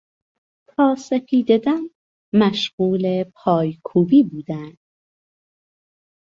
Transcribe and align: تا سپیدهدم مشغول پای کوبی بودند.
تا 0.69 0.95
سپیدهدم 0.95 1.81
مشغول 2.33 3.23
پای 3.35 3.77
کوبی 3.83 4.23
بودند. 4.23 4.77